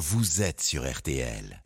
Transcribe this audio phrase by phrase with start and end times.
[0.00, 1.62] vous êtes sur RTL.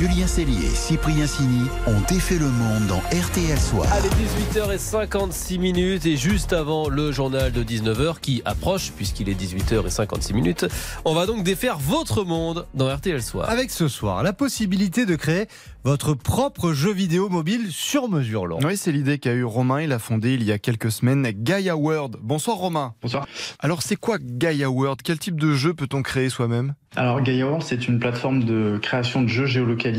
[0.00, 3.86] Julien Cellier et Cyprien Sini ont défait le monde dans RTL Soir.
[3.92, 4.08] Allez,
[4.54, 10.64] 18h56 minutes et juste avant le journal de 19h qui approche, puisqu'il est 18h56 minutes,
[11.04, 13.50] on va donc défaire votre monde dans RTL Soir.
[13.50, 15.48] Avec ce soir, la possibilité de créer
[15.84, 18.62] votre propre jeu vidéo mobile sur mesure, Laurent.
[18.64, 19.82] Oui, c'est l'idée qu'a eu Romain.
[19.82, 22.16] Il a fondé il y a quelques semaines Gaia World.
[22.22, 22.94] Bonsoir Romain.
[23.02, 23.26] Bonsoir.
[23.58, 25.00] Alors c'est quoi Gaia World?
[25.04, 26.74] Quel type de jeu peut-on créer soi-même?
[26.96, 29.89] Alors Gaia World, c'est une plateforme de création de jeux géolocalisés.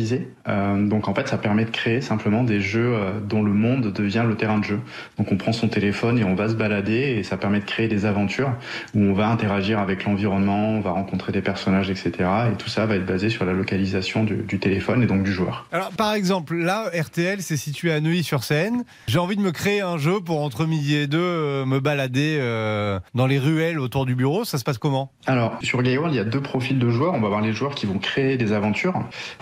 [0.47, 3.91] Euh, donc en fait, ça permet de créer simplement des jeux euh, dont le monde
[3.93, 4.79] devient le terrain de jeu.
[5.17, 7.87] Donc on prend son téléphone et on va se balader et ça permet de créer
[7.87, 8.53] des aventures
[8.95, 12.11] où on va interagir avec l'environnement, on va rencontrer des personnages, etc.
[12.51, 15.31] Et tout ça va être basé sur la localisation du, du téléphone et donc du
[15.31, 15.67] joueur.
[15.71, 18.83] Alors par exemple, là, RTL, c'est situé à Neuilly-sur-Seine.
[19.07, 22.37] J'ai envie de me créer un jeu pour entre midi et deux euh, me balader
[22.39, 24.45] euh, dans les ruelles autour du bureau.
[24.45, 25.11] Ça se passe comment?
[25.25, 27.13] Alors sur Gaia World, il y a deux profils de joueurs.
[27.13, 28.93] On va avoir les joueurs qui vont créer des aventures.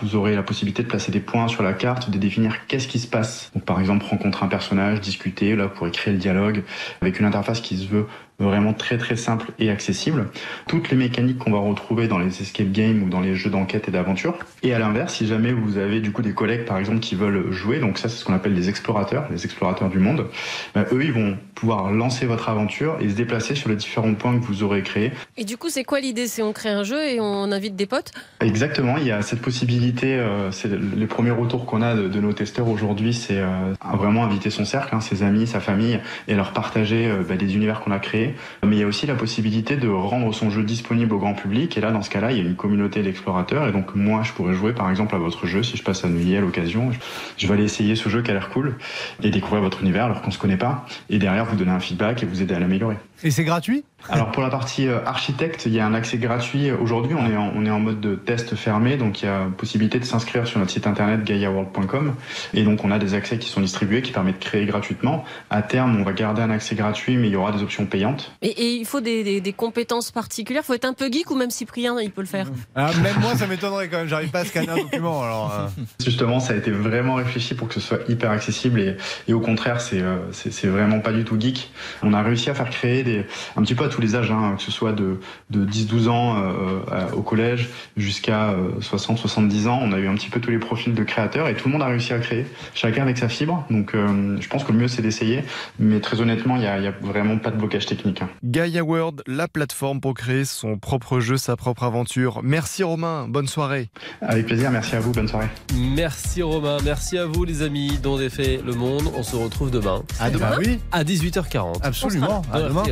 [0.02, 2.98] Vous aurez la possibilité de placer des points sur la carte, de définir qu'est-ce qui
[2.98, 3.52] se passe.
[3.66, 6.62] Par exemple, rencontrer un personnage, discuter, là pourrez créer le dialogue
[7.02, 8.06] avec une interface qui se veut
[8.40, 10.26] vraiment très très simple et accessible.
[10.66, 13.88] Toutes les mécaniques qu'on va retrouver dans les escape games ou dans les jeux d'enquête
[13.88, 14.38] et d'aventure.
[14.62, 17.52] Et à l'inverse, si jamais vous avez du coup des collègues par exemple qui veulent
[17.52, 20.26] jouer, donc ça c'est ce qu'on appelle les explorateurs, les explorateurs du monde,
[20.74, 24.38] ben, eux ils vont pouvoir lancer votre aventure et se déplacer sur les différents points
[24.38, 25.12] que vous aurez créés.
[25.36, 26.26] Et du coup, c'est quoi l'idée?
[26.26, 28.12] C'est on crée un jeu et on invite des potes?
[28.40, 32.20] Exactement, il y a cette possibilité, euh, c'est les premiers retours qu'on a de, de,
[32.20, 36.34] nos testeurs aujourd'hui, c'est euh, vraiment inviter son cercle, hein, ses amis, sa famille, et
[36.34, 38.29] leur partager euh, les univers qu'on a créés.
[38.64, 41.76] Mais il y a aussi la possibilité de rendre son jeu disponible au grand public,
[41.76, 44.32] et là, dans ce cas-là, il y a une communauté d'explorateurs, et donc moi, je
[44.32, 46.90] pourrais jouer par exemple à votre jeu si je passe à Neuilly à l'occasion.
[47.36, 48.76] Je vais aller essayer ce jeu qui a l'air cool
[49.22, 52.22] et découvrir votre univers alors qu'on se connaît pas, et derrière vous donner un feedback
[52.22, 52.96] et vous aider à l'améliorer.
[53.22, 53.84] Et c'est gratuit?
[54.08, 56.70] Alors pour la partie euh, architecte, il y a un accès gratuit.
[56.72, 59.46] Aujourd'hui, on est en, on est en mode de test fermé, donc il y a
[59.56, 62.14] possibilité de s'inscrire sur notre site internet gaiaworld.com
[62.54, 65.24] et donc on a des accès qui sont distribués qui permettent de créer gratuitement.
[65.50, 68.32] À terme, on va garder un accès gratuit, mais il y aura des options payantes.
[68.40, 70.62] Et, et il faut des, des, des, compétences particulières.
[70.64, 72.46] Il faut être un peu geek ou même Cyprien, il peut le faire.
[72.74, 74.08] Ah, même moi, ça m'étonnerait quand même.
[74.08, 75.22] J'arrive pas à scanner un document.
[75.22, 75.82] Alors, euh...
[76.02, 78.96] Justement, ça a été vraiment réfléchi pour que ce soit hyper accessible et,
[79.28, 81.70] et au contraire, c'est euh, c'est vraiment pas du tout geek.
[82.02, 83.09] On a réussi à faire créer des,
[83.56, 86.36] un petit peu à tous les âges, hein, que ce soit de, de 10-12 ans
[86.38, 89.80] euh, au collège jusqu'à 60-70 ans.
[89.82, 91.82] On a eu un petit peu tous les profils de créateurs et tout le monde
[91.82, 93.64] a réussi à créer, chacun avec sa fibre.
[93.70, 95.44] Donc euh, je pense que le mieux c'est d'essayer,
[95.78, 98.22] mais très honnêtement, il n'y a, a, vraiment pas de blocage technique.
[98.22, 98.28] Hein.
[98.42, 102.40] Gaia World, la plateforme pour créer son propre jeu, sa propre aventure.
[102.42, 103.88] Merci Romain, bonne soirée.
[104.20, 105.48] Avec plaisir, merci à vous, bonne soirée.
[105.74, 109.10] Merci Romain, merci à vous les amis dont défait le monde.
[109.16, 110.02] On se retrouve demain.
[110.18, 110.78] À demain, oui.
[110.92, 111.80] À 18h40.
[111.82, 112.42] Absolument.
[112.52, 112.82] À demain.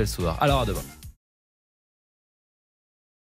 [0.41, 0.81] Alors à demain.